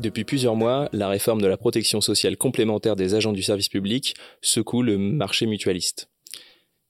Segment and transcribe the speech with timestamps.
[0.00, 4.16] Depuis plusieurs mois, la réforme de la protection sociale complémentaire des agents du service public
[4.40, 6.10] secoue le marché mutualiste.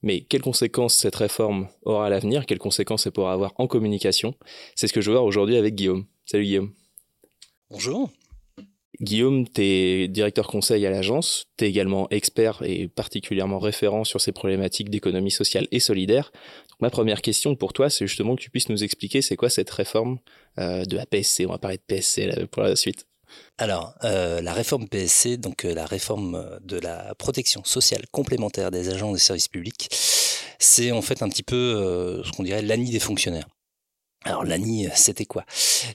[0.01, 2.45] Mais quelles conséquences cette réforme aura à l'avenir?
[2.45, 4.33] Quelles conséquences elle pourra avoir en communication?
[4.75, 6.05] C'est ce que je veux voir aujourd'hui avec Guillaume.
[6.25, 6.73] Salut Guillaume.
[7.69, 8.09] Bonjour.
[9.01, 14.21] Guillaume, tu es directeur conseil à l'agence, tu es également expert et particulièrement référent sur
[14.21, 16.31] ces problématiques d'économie sociale et solidaire.
[16.79, 19.71] ma première question pour toi, c'est justement que tu puisses nous expliquer c'est quoi cette
[19.71, 20.19] réforme
[20.59, 21.45] euh, de la PSC.
[21.47, 23.07] On va parler de PSC pour la suite.
[23.57, 28.89] Alors, euh, la réforme PSC, donc euh, la réforme de la protection sociale complémentaire des
[28.89, 29.87] agents des services publics,
[30.59, 33.47] c'est en fait un petit peu ce qu'on dirait l'ANI des fonctionnaires.
[34.23, 35.45] Alors l'ANI, c'était quoi?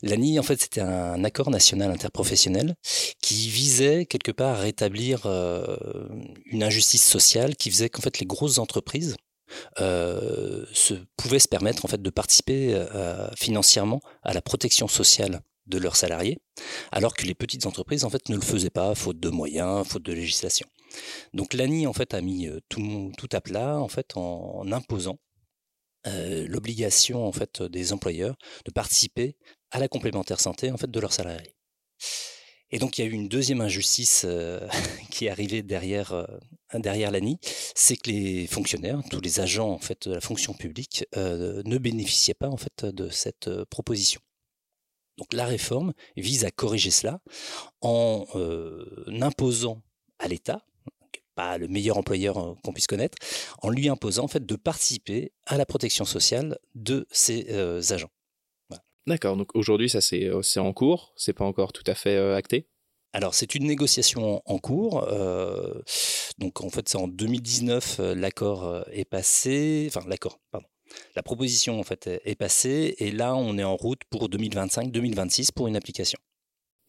[0.03, 2.75] L'ANI, en fait, c'était un accord national interprofessionnel
[3.23, 5.27] qui visait quelque part à rétablir
[6.47, 9.17] une injustice sociale qui faisait qu'en fait les grosses entreprises
[9.79, 12.85] se, pouvaient se permettre en fait de participer
[13.37, 16.39] financièrement à la protection sociale de leurs salariés,
[16.93, 20.03] alors que les petites entreprises en fait ne le faisaient pas, faute de moyens, faute
[20.03, 20.67] de législation.
[21.33, 25.19] Donc l'ANI en fait a mis tout, tout à plat en fait en, imposant
[26.07, 29.37] l'obligation en fait des employeurs de participer
[29.71, 31.55] à la complémentaire santé en fait de leurs salariés.
[32.71, 34.27] Et donc il y a eu une deuxième injustice
[35.11, 36.27] qui est arrivée derrière
[36.75, 37.39] derrière l'ANI,
[37.75, 42.35] c'est que les fonctionnaires, tous les agents en fait de la fonction publique ne bénéficiaient
[42.35, 44.21] pas en fait de cette proposition.
[45.19, 47.21] Donc la réforme vise à corriger cela
[47.81, 48.27] en
[49.21, 49.83] imposant
[50.19, 50.63] à l'État,
[51.37, 53.17] pas le meilleur employeur qu'on puisse connaître,
[53.63, 57.49] en lui imposant en fait de participer à la protection sociale de ses
[57.93, 58.11] agents.
[59.07, 62.67] D'accord, donc aujourd'hui ça c'est en cours, c'est pas encore tout à fait acté?
[63.13, 65.07] Alors c'est une négociation en cours.
[66.39, 70.67] donc en fait c'est en 2019 l'accord est passé, enfin l'accord, pardon,
[71.15, 75.69] la proposition en fait est passée et là on est en route pour 2025-2026 pour
[75.69, 76.19] une application.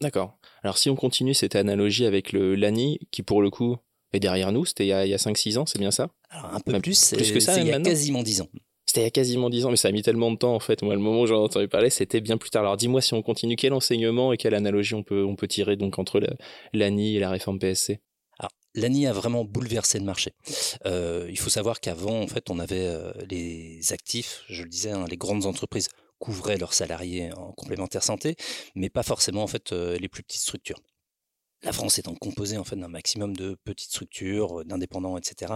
[0.00, 0.38] D'accord.
[0.62, 3.76] Alors si on continue cette analogie avec le l'ANI qui pour le coup
[4.12, 6.08] est derrière nous, c'était il y a, 5-6 ans, c'est bien ça?
[6.30, 8.48] Alors un peu plus, plus que ça, il y a quasiment 10 ans.
[8.86, 10.60] C'était il y a quasiment 10 ans, mais ça a mis tellement de temps en
[10.60, 10.82] fait.
[10.82, 12.62] Moi, le moment où j'en ai entendu parler, c'était bien plus tard.
[12.62, 15.76] Alors dis-moi si on continue, quel enseignement et quelle analogie on peut, on peut tirer
[15.76, 16.22] donc entre
[16.72, 18.00] l'ANI et la réforme PSC
[18.74, 20.32] l'ANI a vraiment bouleversé le marché.
[20.86, 24.90] Euh, il faut savoir qu'avant, en fait, on avait euh, les actifs, je le disais,
[24.90, 25.88] hein, les grandes entreprises
[26.18, 28.36] couvraient leurs salariés en complémentaire santé,
[28.74, 30.80] mais pas forcément en fait euh, les plus petites structures.
[31.62, 35.54] La France étant composée en fait d'un maximum de petites structures, d'indépendants, etc.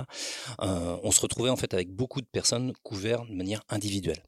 [0.58, 4.22] on se retrouvait en fait avec beaucoup de personnes couvertes de manière individuelle.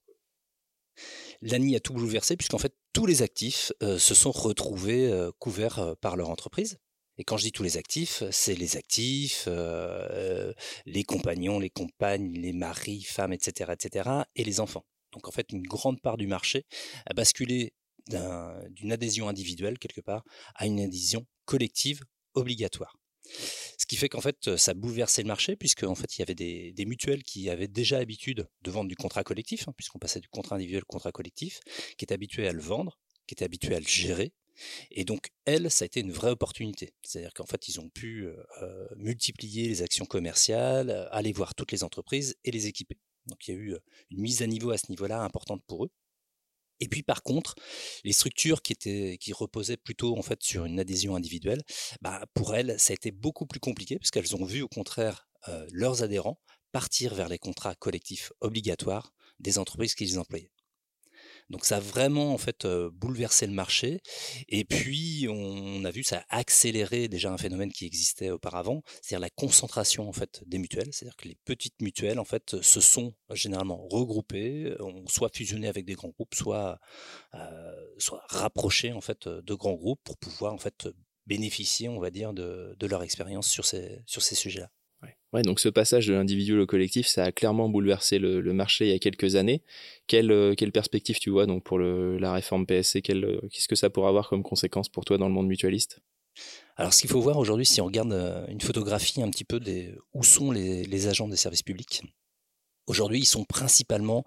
[1.43, 6.31] L'ANI a tout bouleversé puisqu'en fait tous les actifs se sont retrouvés couverts par leur
[6.31, 6.79] entreprise
[7.17, 10.53] et quand je dis tous les actifs, c'est les actifs, euh,
[10.85, 14.85] les compagnons, les compagnes, les maris, femmes, etc., etc., et les enfants.
[15.12, 16.67] Donc en fait, une grande part du marché
[17.06, 17.73] a basculé
[18.09, 22.03] d'une adhésion individuelle quelque part à une adhésion collective
[22.34, 22.97] obligatoire.
[23.78, 26.34] Ce qui fait qu'en fait, ça bouleversait le marché, puisque en fait, il y avait
[26.34, 30.28] des, mutuelles qui avaient déjà l'habitude de vendre du contrat collectif, hein, puisqu'on passait du
[30.28, 31.60] contrat individuel au contrat collectif,
[31.97, 34.32] qui étaient habituées à le vendre, qui étaient habituées à le gérer,
[34.91, 36.93] et donc, elle, ça a été une vraie opportunité.
[37.03, 38.28] C'est-à-dire qu'en fait, ils ont pu
[38.97, 42.98] multiplier les actions commerciales, aller voir toutes les entreprises et les équiper.
[43.26, 43.76] Donc, il y a eu
[44.10, 45.91] une mise à niveau à ce niveau-là importante pour eux.
[46.81, 47.55] Et puis par contre,
[48.05, 51.62] les structures qui reposaient plutôt en fait sur une adhésion individuelle,
[52.01, 55.29] bah, pour elles, ça a été beaucoup plus compliqué parce qu'elles ont vu au contraire
[55.73, 56.41] leurs adhérents
[56.73, 60.51] partir vers les contrats collectifs obligatoires des entreprises qui les employaient.
[61.50, 64.00] Donc ça a vraiment en fait bouleversé le marché.
[64.49, 69.21] Et puis on a vu ça a accéléré déjà un phénomène qui existait auparavant, c'est-à-dire
[69.21, 70.93] la concentration en fait des mutuelles.
[70.93, 75.84] C'est-à-dire que les petites mutuelles en fait se sont généralement regroupées, ont soit fusionné avec
[75.84, 76.81] des grands groupes, soit
[78.28, 80.88] rapprochées en fait de grands groupes pour pouvoir en fait
[81.26, 84.71] bénéficier, on va dire, de, leur expérience sur ces sur ces sujets-là.
[85.34, 88.93] Ouais, donc ce passage de l'individu au collectif, ça a clairement bouleversé le, marché il
[88.93, 89.62] y a quelques années.
[90.06, 94.11] Quelle, euh, perspective tu vois donc pour la réforme PSC euh, Qu'est-ce que ça pourra
[94.11, 95.99] avoir comme conséquence pour toi dans le monde mutualiste?
[96.76, 99.58] Alors, ce qu'il faut voir aujourd'hui, si on regarde euh, une photographie un petit peu
[99.58, 102.03] des où sont les agents des services publics,
[102.86, 104.25] Aujourd'hui, ils sont principalement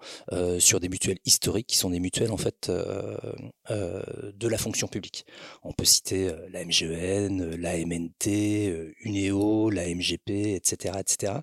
[0.58, 5.26] sur des mutuelles historiques, qui sont des mutuelles en fait de la fonction publique.
[5.62, 11.34] On peut citer la MGEN, la MNT, Uneo, la MGP, etc., etc.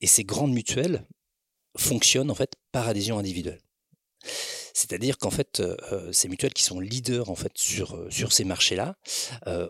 [0.00, 1.06] Et ces grandes mutuelles
[1.76, 3.60] fonctionnent en fait par adhésion individuelle.
[4.72, 5.62] C'est-à-dire qu'en fait,
[6.12, 8.96] ces mutuelles qui sont leaders en fait sur, sur ces marchés-là,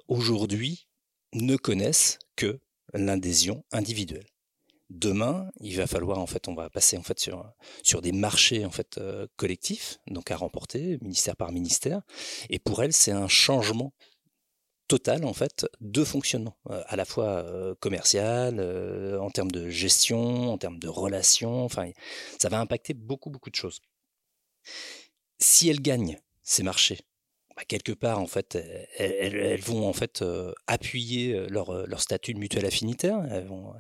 [0.09, 0.89] aujourd'hui
[1.33, 2.61] ne connaissent que
[2.93, 4.27] l'adhésion individuelle.
[4.89, 7.53] Demain, il va falloir en fait, on va passer en fait sur
[7.83, 9.01] sur des marchés en fait
[9.37, 12.03] collectifs, donc à remporter ministère par ministère.
[12.51, 13.93] Et pour elle, c'est un changement
[14.87, 18.61] total en fait de fonctionnement, à la fois commercial,
[19.21, 21.65] en termes de gestion, en termes de relations.
[21.65, 21.91] Enfin,
[22.41, 23.81] ça va impacter beaucoup beaucoup de choses.
[25.41, 27.01] Si elle gagne ces marchés,
[27.57, 28.57] bah, quelque part en fait,
[28.99, 30.25] elles, vont en fait
[30.69, 33.19] appuyer leur, leur statut de mutuelle affinitaire.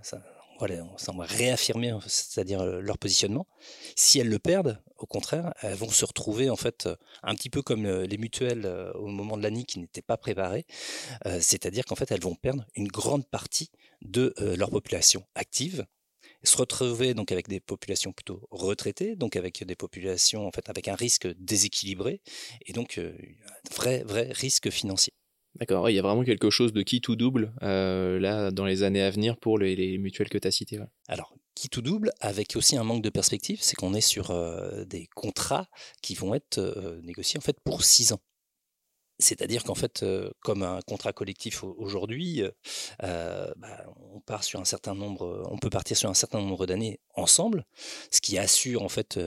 [0.02, 0.20] Ça,
[0.58, 3.46] voilà, ça va réaffirmer, c'est-à-dire leur positionnement.
[3.94, 6.88] Si elles le perdent, au contraire, elles vont se retrouver en fait
[7.22, 10.64] un petit peu comme les mutuelles au moment de l'année qui n'étaient pas préparées,
[11.40, 13.70] c'est-à-dire qu'en fait elles vont perdre une grande partie
[14.02, 15.84] de leur population active,
[16.42, 20.88] se retrouver donc avec des populations plutôt retraitées, donc avec des populations en fait avec
[20.88, 22.20] un risque déséquilibré
[22.64, 23.12] et donc un
[23.74, 25.12] vrai vrai risque financier.
[25.58, 28.82] D'accord, il y a vraiment quelque chose de qui tout double euh, là dans les
[28.82, 30.78] années à venir pour les, mutuelles que tu as citées.
[31.08, 34.84] Alors, qui tout double avec aussi un manque de perspective, c'est qu'on est sur euh,
[34.84, 35.66] des contrats
[36.02, 38.20] qui vont être euh, négociés en fait pour six ans.
[39.18, 40.04] C'est-à-dire qu'en fait,
[40.40, 42.42] comme un contrat collectif aujourd'hui,
[43.00, 47.00] bah, on part sur un certain nombre, on peut partir sur un certain nombre d'années
[47.14, 47.64] ensemble,
[48.10, 49.18] ce qui assure en fait,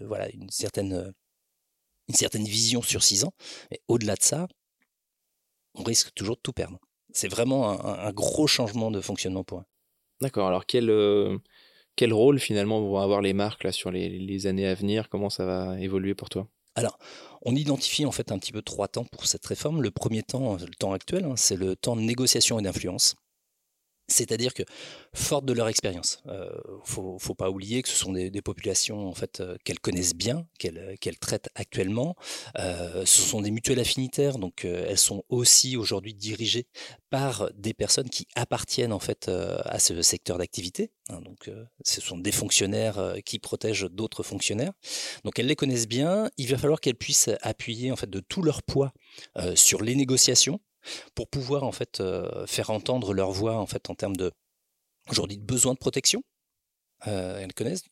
[0.00, 1.14] voilà, une certaine,
[2.08, 3.32] une certaine vision sur six ans.
[3.70, 4.48] Mais au-delà de ça,
[5.76, 6.78] on risque toujours de tout perdre.
[7.12, 9.64] C'est vraiment un, gros changement de fonctionnement pour eux.
[10.20, 10.48] D'accord.
[10.48, 11.38] Alors quel, euh,
[11.94, 15.08] quel rôle finalement vont avoir les marques là sur les, années à venir?
[15.08, 16.48] Comment ça va évoluer pour toi?
[16.74, 16.98] Alors,
[17.42, 19.80] on identifie en fait un petit peu trois temps pour cette réforme.
[19.80, 23.14] Le premier temps, le temps actuel, hein, c'est le temps de négociation et d'influence.
[24.08, 24.62] C'est-à-dire que,
[25.14, 26.50] fortes de leur expérience, il euh,
[26.84, 30.96] faut, pas oublier que ce sont des, populations en fait euh, qu'elles connaissent bien, qu'elles
[31.00, 32.14] qu'elles traitent actuellement.
[32.58, 36.66] Euh, ce sont des mutuelles affinitaires, donc elles sont aussi aujourd'hui dirigées
[37.10, 40.92] par des personnes qui appartiennent en fait à ce secteur d'activité.
[41.08, 41.20] Hein.
[41.20, 41.50] donc,
[41.84, 44.72] ce sont des fonctionnaires qui protègent d'autres fonctionnaires.
[45.24, 46.30] Donc, elles les connaissent bien.
[46.36, 48.92] Il va falloir qu'elles puissent appuyer en fait de tout leur poids
[49.54, 50.60] sur les négociations
[51.14, 54.32] pour pouvoir en fait euh, faire entendre leur voix en fait en termes de
[55.08, 56.22] aujourd'hui de besoin de protection.
[57.06, 57.84] Euh, elles connaissent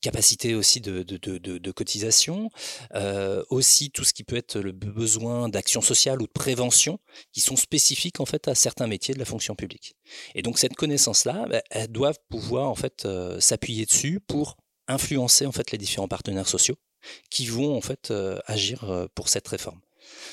[0.00, 2.50] capacité aussi de, cotisation,
[2.94, 7.00] euh, aussi tout ce qui peut être le besoin d'action sociale ou de prévention,
[7.32, 9.96] qui sont spécifiques en fait à certains métiers de la fonction publique.
[10.36, 13.08] Et donc cette connaissance-là, bah, elles doivent pouvoir en fait
[13.40, 14.56] s'appuyer dessus pour
[14.86, 16.76] influencer en fait les différents partenaires sociaux
[17.28, 18.12] qui vont en fait
[18.46, 19.80] agir pour cette réforme.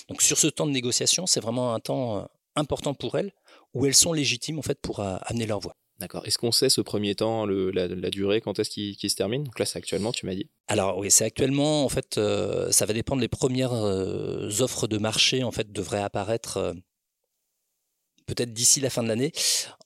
[0.09, 2.23] Donc sur ce temps de négociation, c'est vraiment un temps euh,
[2.55, 3.33] important pour elles,
[3.73, 5.75] où elles sont légitimes en fait pour euh, amener leur voix.
[5.99, 6.25] D'accord.
[6.25, 9.45] Est-ce qu'on sait ce premier temps, la, durée, quand est-ce qu'il se termine?
[9.45, 10.49] Donc là, c'est actuellement, tu m'as dit.
[10.67, 13.21] Alors oui, c'est actuellement, en fait, euh, ça va dépendre.
[13.21, 16.75] Les premières offres de marché, en fait, devraient apparaître
[18.25, 19.31] peut-être d'ici la fin de l'année.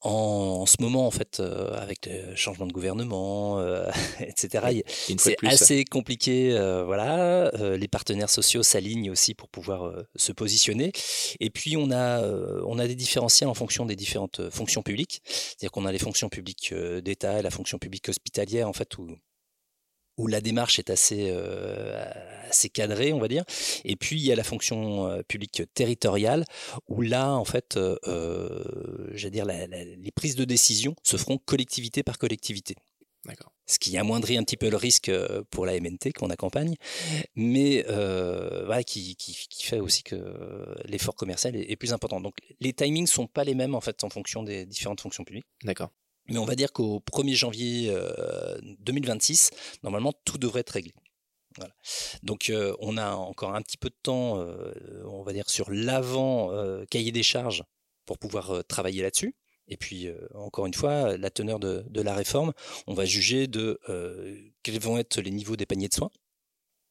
[0.02, 3.90] En, ce moment, en fait, euh, avec le changement de gouvernement, euh,
[4.20, 4.84] etc.,
[5.18, 6.52] c'est assez compliqué.
[6.54, 10.92] Euh, voilà, les partenaires sociaux s'alignent aussi pour pouvoir se positionner.
[11.40, 12.24] Et puis, on a,
[12.66, 15.22] on a des différentiels en fonction des différentes fonctions publiques.
[15.26, 19.08] C'est-à-dire qu'on a les fonctions publiques d'État et la fonction publique hospitalière, en fait, où
[20.20, 22.04] où la démarche est assez, euh,
[22.50, 23.46] assez cadrée, on va dire.
[23.86, 26.44] Et puis, il y a la fonction euh, publique territoriale,
[26.90, 28.60] où là, en fait, euh,
[29.14, 32.76] j'allais dire, les prises de décision se feront collectivité par collectivité.
[33.26, 33.54] D'accord.
[33.66, 35.12] Ce qui amoindrit un petit peu le risque
[35.52, 36.76] pour la MNT qu'on accompagne,
[37.36, 40.18] mais voilà, qui, qui, fait aussi que
[40.86, 42.20] l'effort commercial est, est, plus important.
[42.20, 45.46] Donc les timings sont pas les mêmes en fait en fonction des différentes fonctions publiques.
[45.64, 45.92] D'accord.
[46.30, 47.94] Mais on va dire qu'au 1er janvier
[48.80, 50.94] 2026, euh, normalement, tout devrait être réglé.
[52.24, 54.72] Donc euh, on a encore un petit peu de temps, euh,
[55.06, 56.52] on va dire, sur l'avant
[56.90, 57.64] cahier des charges
[58.06, 59.36] pour pouvoir travailler là-dessus.
[59.72, 62.54] Et puis, encore une fois, la teneur de, de, la réforme,
[62.88, 63.80] on va juger de
[64.64, 66.12] quels vont être les niveaux des paniers de soins.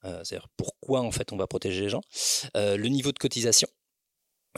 [0.04, 2.02] C'est-à-dire pourquoi en fait on va protéger les gens.
[2.54, 3.68] le niveau de cotisation,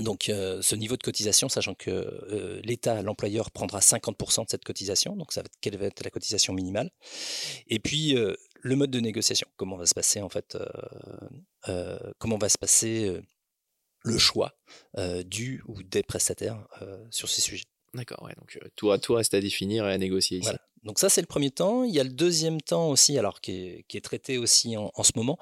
[0.00, 4.64] donc euh, ce niveau de cotisation, sachant que euh, l'État, l'employeur prendra 50% de cette
[4.64, 6.90] cotisation, donc ça va être, quelle va être la cotisation minimale.
[7.68, 10.56] Et puis euh, le mode de négociation, comment va se passer en fait,
[12.18, 13.20] comment va se passer
[14.04, 14.54] le choix
[15.24, 16.66] du ou des prestataires
[17.10, 17.64] sur ces sujets.
[17.94, 20.44] D'accord, ouais, donc tout, tout reste à définir et à négocier ici.
[20.44, 20.60] Voilà.
[20.82, 21.84] Donc ça c'est le premier temps.
[21.84, 25.02] Il y a le deuxième temps aussi, alors qui est, qui est traité aussi en,
[25.02, 25.38] ce moment,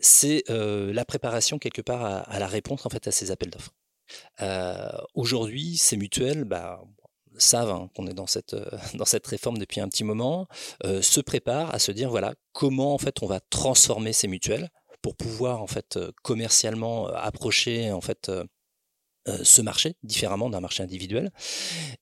[0.00, 3.72] c'est la préparation quelque part à, à, la réponse en fait à ces appels d'offres.
[4.42, 6.80] Euh, aujourd'hui, ces mutuelles, bah,
[7.38, 8.64] savent hein, qu'on est dans cette, euh,
[8.94, 10.46] dans cette réforme depuis un petit moment,
[10.84, 14.68] euh, se préparent à se dire voilà comment en fait on va transformer ces mutuelles
[15.02, 18.30] pour pouvoir en fait commercialement approcher en fait
[19.26, 21.30] ce marché différemment d'un marché individuel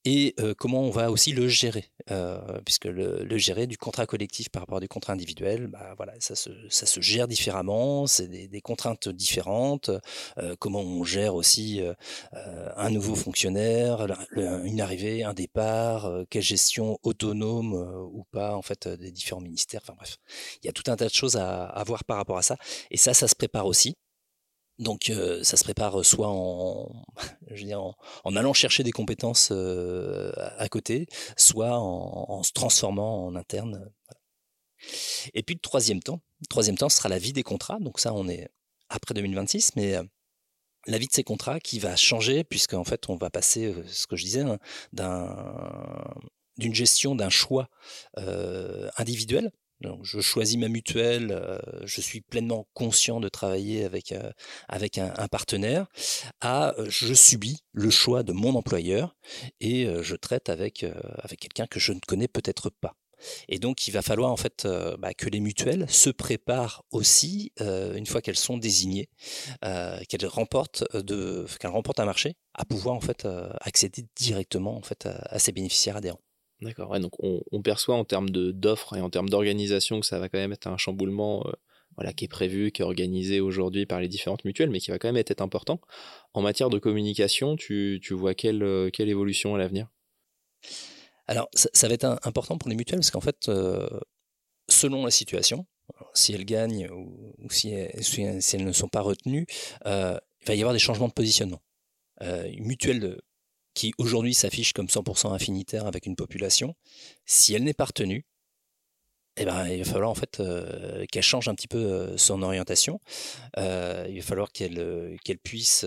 [0.05, 4.49] et euh, comment on va aussi le gérer euh, puisque le, gérer du contrat collectif
[4.51, 8.29] par rapport à du contrat individuel bah, voilà ça se, ça se gère différemment c'est
[8.29, 9.91] des, contraintes différentes
[10.59, 11.81] comment on gère aussi
[12.33, 14.07] un nouveau fonctionnaire
[14.37, 17.75] une arrivée un départ quelle gestion autonome
[18.13, 20.17] ou pas en fait des différents ministères enfin bref.
[20.63, 22.57] Il y a tout un tas de choses à, à voir par rapport à ça
[22.91, 23.97] et ça ça se prépare aussi
[24.79, 27.07] donc ça se prépare soit en,
[28.37, 31.07] allant chercher des compétences à côté,
[31.37, 33.91] soit en, se transformant en interne.
[35.35, 37.79] Et puis le troisième temps, le troisième temps sera la vie des contrats.
[37.81, 38.49] Donc ça, on est
[38.89, 39.97] après 2026, mais
[40.87, 44.17] la vie de ces contrats qui va changer puisqu'en fait, on va passer, ce que
[44.17, 44.59] je disais, hein,
[46.57, 47.69] d'une gestion d'un choix
[48.97, 49.51] individuel
[50.03, 54.31] je choisis ma mutuelle, euh, je suis pleinement conscient de travailler avec, euh,
[54.69, 55.87] avec un, partenaire,
[56.41, 59.17] à euh, je subis le choix de mon employeur
[59.61, 60.85] et je traite avec,
[61.23, 62.95] avec quelqu'un que je ne connais peut-être pas.
[63.49, 64.67] Et donc, il va falloir en fait
[64.99, 69.09] bah, que les mutuelles se préparent aussi, une fois qu'elles sont désignées,
[69.61, 73.27] qu'elles remportent, de, remportent un marché, à pouvoir en fait
[73.61, 76.23] accéder directement en fait à ces bénéficiaires adhérents.
[76.61, 76.99] D'accord.
[76.99, 80.53] donc on, perçoit en termes d'offres et en termes d'organisation que ça va quand même
[80.53, 84.71] être un chamboulement euh, qui est prévu, qui est organisé aujourd'hui par les différentes mutuelles,
[84.71, 85.81] mais qui va quand même être important.
[86.35, 89.89] En matière de communication, tu, vois quelle, euh, quelle évolution à l'avenir?
[91.29, 93.89] Alors, ça, va être important pour les mutuelles parce qu'en fait, euh,
[94.69, 95.67] selon la situation,
[96.15, 99.47] si elles gagnent ou, si, elles, ne sont pas retenues,
[99.85, 99.91] il
[100.47, 101.63] va y avoir des changements de positionnement.
[102.21, 103.21] une mutuelle
[103.79, 106.75] qui aujourd'hui s'affiche comme 100% infinitaire avec une population,
[107.27, 108.27] si elle n'est pas retenue,
[109.37, 112.43] eh ben, il va falloir en fait euh, qu'elle change un petit peu euh, son
[112.43, 113.01] orientation.
[113.57, 115.87] Euh, il va falloir qu'elle qu'elle puisse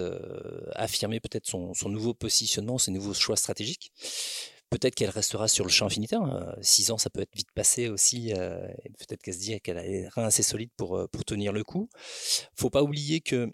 [0.73, 3.91] affirmer peut-être son, nouveau positionnement, ses nouveaux choix stratégiques.
[4.69, 6.21] Peut-être qu'elle restera sur le champ infinitaire.
[6.61, 8.31] Six ans, ça peut être vite passé aussi.
[8.99, 11.89] peut-être qu'elle se dit qu'elle a les reins assez solides pour, pour tenir le coup.
[12.55, 13.51] Faut pas oublier que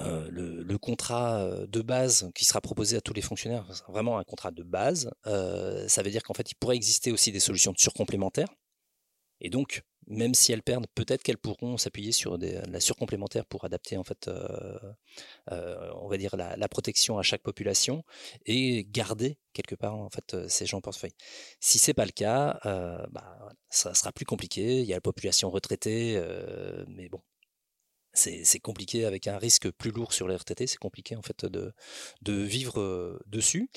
[0.00, 4.24] euh, le, contrat euh, de base qui sera proposé à tous les fonctionnaires, vraiment un
[4.24, 7.72] contrat de base, euh, ça veut dire qu'en fait, il pourrait exister aussi des solutions
[7.72, 8.48] de surcomplémentaires.
[9.40, 13.96] Et donc, même si elles perdent, peut-être qu'elles pourront s'appuyer sur la surcomplémentaire pour adapter
[13.96, 14.30] en fait,
[15.50, 18.04] on va dire la, protection à chaque population
[18.44, 21.14] et garder quelque part en fait ces gens en portefeuille.
[21.60, 22.60] Si c'est pas le cas,
[23.10, 24.80] bah, ça sera plus compliqué.
[24.80, 26.20] Il y a la population retraitée,
[26.88, 27.22] mais bon,
[28.12, 31.72] c'est compliqué avec un risque plus lourd sur les RTT, c'est compliqué en fait de,
[32.22, 33.70] de vivre dessus.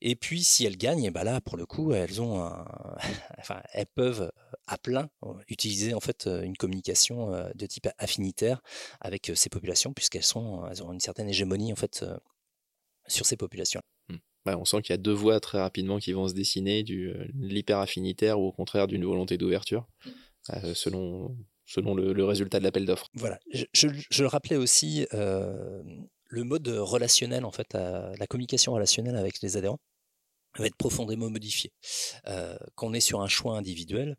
[0.00, 2.40] Et puis si elles gagnent, bah là pour le coup elles ont
[3.38, 4.30] enfin elles peuvent
[4.66, 5.08] à plein
[5.48, 8.60] utiliser en fait une communication de type affinitaire
[9.00, 12.04] avec ces populations puisqu'elles sont elles ont une certaine hégémonie en fait
[13.06, 13.82] sur ces populations.
[14.08, 14.16] Mmh.
[14.46, 17.78] on sent qu'il y a deux voies très rapidement qui vont se dessiner, du l'hyper
[17.78, 20.74] affinitaire ou au contraire d'une volonté d'ouverture, mmh.
[20.74, 21.36] selon
[21.70, 23.06] selon le, résultat de l'appel d'offres.
[23.14, 23.38] Voilà,
[23.72, 25.82] je, le rappelais aussi, euh,
[26.26, 29.78] le mode relationnel, en fait, la communication relationnelle avec les adhérents
[30.58, 31.72] va être profondément modifié.
[32.26, 34.16] Euh, quand est sur un choix individuel,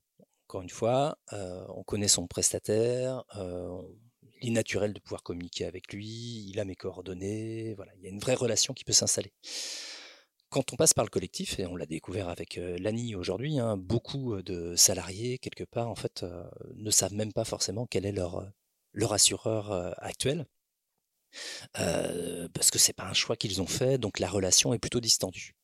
[0.48, 3.24] encore une fois, euh, on connaît son prestataire,
[4.41, 8.08] il est naturel de pouvoir communiquer avec lui, il a mes coordonnées, voilà, il y
[8.08, 9.34] a une vraie relation qui peut s'installer
[10.51, 14.41] quand on passe par le collectif, et on l'a découvert avec l'ANI aujourd'hui, hein, beaucoup
[14.41, 16.25] de salariés, quelque part, en fait,
[16.75, 18.51] ne savent même pas forcément quel est leur,
[18.93, 20.46] leur assureur actuel.
[21.74, 25.55] parce que c'est pas un choix qu'ils ont fait, donc la relation est plutôt distendue.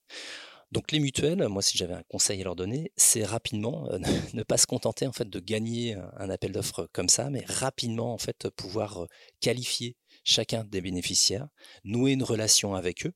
[0.72, 3.88] Donc les mutuelles, moi si j'avais un conseil à leur donner, c'est rapidement
[4.34, 8.13] ne pas se contenter en fait de gagner un appel d'offres comme ça, mais rapidement
[8.13, 9.08] en fait pouvoir
[9.39, 11.48] qualifier chacun des bénéficiaires,
[11.86, 13.13] nouer une relation avec eux,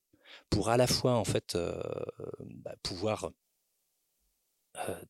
[0.52, 1.56] pour à la fois en fait
[2.40, 3.30] bah, pouvoir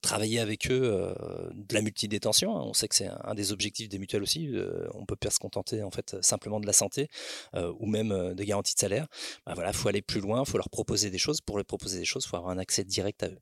[0.00, 1.14] travailler avec eux
[1.52, 2.56] de la multidétention.
[2.56, 2.62] Hein.
[2.64, 4.54] On sait que c'est un, des objectifs des mutuelles aussi.
[4.94, 7.08] on peut pas se contenter en fait simplement de la santé
[7.54, 9.08] ou même des garanties de salaire.
[9.44, 11.40] Bah, voilà, faut aller plus loin, faut leur proposer des choses.
[11.40, 13.38] Pour leur proposer des choses, faut avoir un accès direct à eux.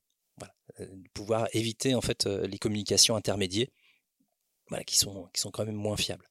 [1.12, 3.14] Pouvoir éviter en fait les communications
[4.86, 6.28] qui, sont, qui sont quand même moins fiables.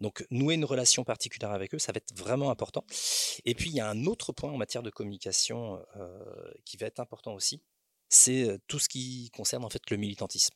[0.00, 2.84] Donc nouer une relation particulière avec eux, ça va être vraiment important.
[3.44, 6.86] Et puis il y a un autre point en matière de communication euh, qui va
[6.86, 7.62] être important aussi,
[8.08, 10.54] c'est euh, tout ce qui concerne en fait le militantisme.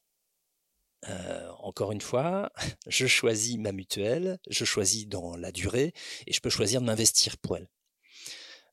[1.09, 2.51] Euh, encore une fois,
[2.87, 5.93] je choisis ma mutuelle, je choisis dans la durée
[6.27, 7.69] et je peux choisir de m'investir pour elle.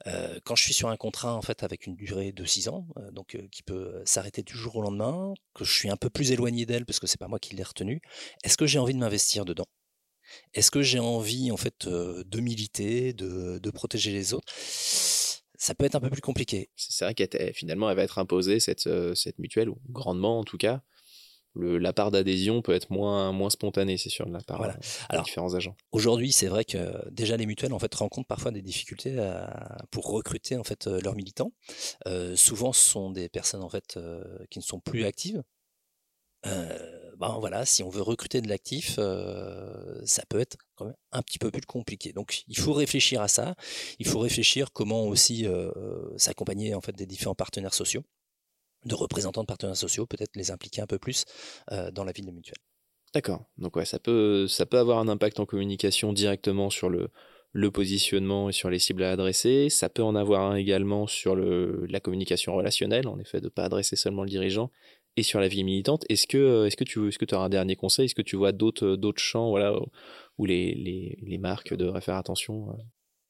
[0.06, 3.38] Quand je suis sur un contrat en fait avec une durée de 6 ans, donc
[3.52, 6.86] qui peut s'arrêter du jour au lendemain, que je suis un peu plus éloigné d'elle
[6.86, 8.02] parce que c'est pas moi qui l'ai retenue,
[8.44, 9.66] est-ce que j'ai envie de m'investir dedans?
[10.54, 14.52] Est-ce que j'ai envie en fait de militer, de, de protéger les autres?
[15.56, 16.70] Ça peut être un peu plus compliqué.
[16.76, 20.58] C'est vrai qu'elle finalement elle va être imposée cette, cette mutuelle ou grandement en tout
[20.58, 20.82] cas
[21.56, 24.78] la part d'adhésion peut être moins, moins spontanée, c'est sûr, de la part voilà.
[25.12, 25.76] Euh, des différents agents.
[25.92, 26.78] Aujourd'hui, c'est vrai que
[27.12, 29.16] déjà les mutuelles en fait rencontrent parfois des difficultés
[29.92, 31.52] pour recruter en fait euh, leurs militants.
[32.08, 34.00] Euh, souvent, ce sont des personnes en fait
[34.50, 35.44] qui ne sont plus actives.
[36.44, 41.40] ben voilà, si on veut recruter de l'actif, ça peut être quand même un petit
[41.40, 42.14] peu plus compliqué.
[42.14, 43.56] Donc, il faut réfléchir à ça.
[44.00, 45.46] Il faut réfléchir comment aussi
[46.18, 48.04] s'accompagner en fait des différents partenaires sociaux
[48.86, 51.26] de représentants de partenaires sociaux, peut-être les impliquer un peu plus
[51.72, 52.58] euh, dans la vie de mutuelle.
[53.14, 53.46] D'accord.
[53.58, 57.10] Donc ouais, ça peut, ça peut avoir un impact en communication directement sur le,
[57.52, 59.70] le positionnement et sur les cibles à adresser.
[59.70, 63.50] Ça peut en avoir un également sur le, la communication relationnelle, en effet, de ne
[63.50, 64.72] pas adresser seulement le dirigeant,
[65.16, 66.06] et sur la vie militante.
[66.10, 68.06] Est-ce que, est-ce que tu est-ce que tu as un dernier conseil?
[68.06, 69.76] Est-ce que tu vois d'autres, d'autres champs voilà,
[70.40, 72.84] où les, les, les marques devraient faire attention euh?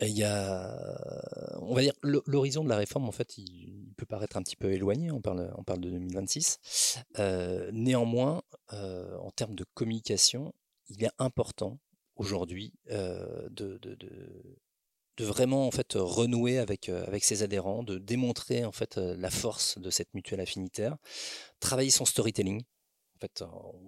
[0.07, 4.37] Il y a, on va dire, l'horizon de la réforme, en fait, il, peut paraître
[4.37, 5.11] un petit peu éloigné.
[5.11, 6.99] On parle, de 2026.
[7.19, 8.41] Euh, néanmoins,
[8.73, 10.53] euh, en termes de communication,
[10.89, 11.79] il est important
[12.15, 13.79] aujourd'hui euh, de,
[15.19, 20.41] vraiment renouer avec avec ses adhérents, de démontrer en fait la force de cette mutuelle
[20.41, 20.97] affinitaire,
[21.59, 22.63] travailler son storytelling
[23.27, 23.43] fait,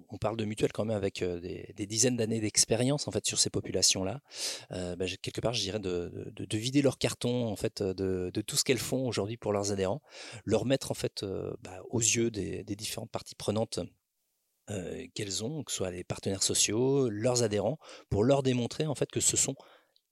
[0.09, 3.49] on parle de mutuelle quand même avec des, dizaines d'années d'expérience en fait sur ces
[3.49, 4.21] populations-là.
[4.69, 8.77] Bah, quelque part, je dirais de, vider leur carton en fait de, tout ce qu'elles
[8.77, 10.01] font aujourd'hui pour leurs adhérents,
[10.45, 11.25] leur mettre en fait
[11.61, 13.79] bah, aux yeux des, différentes parties prenantes
[15.13, 17.77] qu'elles ont, que ce soit les partenaires sociaux, leurs adhérents,
[18.09, 19.55] pour leur démontrer en fait que ce sont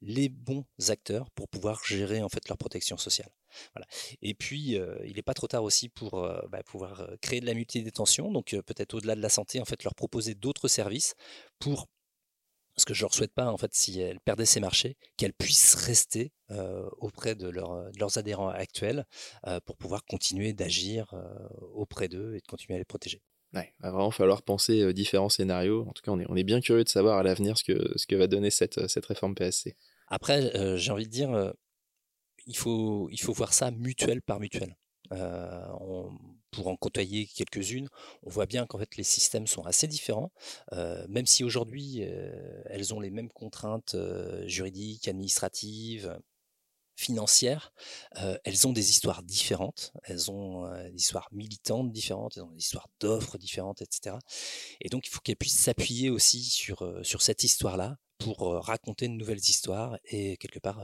[0.01, 3.29] les bons acteurs pour pouvoir gérer en fait leur protection sociale.
[3.73, 3.87] Voilà.
[4.21, 6.11] Et puis, il n'est pas trop tard aussi pour
[6.49, 9.95] bah, pouvoir créer de la multidétention, donc peut-être au-delà de la santé, en fait, leur
[9.95, 11.15] proposer d'autres services
[11.59, 11.87] pour,
[12.77, 15.75] ce que je leur souhaite pas, en fait, si elles perdaient ces marchés, qu'elles puissent
[15.75, 16.31] rester
[16.97, 19.05] auprès de, leurs adhérents actuels
[19.65, 21.13] pour pouvoir continuer d'agir
[21.73, 23.21] auprès d'eux et de continuer à les protéger.
[23.53, 25.85] Ouais, va vraiment falloir penser différents scénarios.
[25.87, 27.97] En tout cas, on est, on est bien curieux de savoir à l'avenir ce que,
[27.97, 29.75] ce que va donner cette, cette réforme PSC.
[30.07, 31.53] Après, j'ai envie de dire,
[32.47, 34.75] il faut, voir ça mutuel par mutuel.
[35.09, 37.89] pour en côtoyer quelques-unes,
[38.23, 40.31] on voit bien qu'en fait les systèmes sont assez différents,
[40.71, 42.01] même si aujourd'hui
[42.65, 43.95] elles ont les mêmes contraintes
[44.45, 46.17] juridiques, administratives,
[46.95, 47.73] financières,
[48.43, 52.87] elles ont des histoires différentes, elles ont des histoires militantes différentes, elles ont des histoires
[52.99, 54.15] d'offres différentes, etc.
[54.81, 59.13] Et donc il faut qu'elles puissent s'appuyer aussi sur, sur cette histoire-là pour raconter de
[59.13, 60.83] nouvelles histoires et quelque part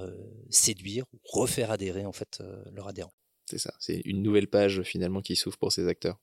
[0.49, 2.41] séduire ou refaire adhérer en fait
[2.71, 3.13] leurs adhérents.
[3.45, 6.19] C'est ça, c'est une nouvelle page finalement qui s'ouvre pour ces acteurs.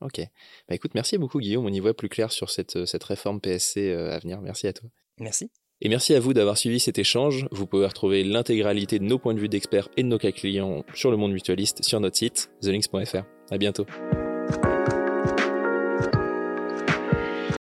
[0.00, 0.18] Ok.
[0.66, 3.92] Bah écoute, merci beaucoup Guillaume, on y voit plus clair sur cette, cette réforme PSC
[3.92, 4.40] à venir.
[4.40, 4.88] Merci à toi.
[5.18, 5.50] Merci.
[5.82, 7.46] Et merci à vous d'avoir suivi cet échange.
[7.50, 10.84] Vous pouvez retrouver l'intégralité de nos points de vue d'experts et de nos cas clients
[10.94, 13.24] sur le monde mutualiste sur notre site, thelinks.fr.
[13.50, 13.86] À bientôt.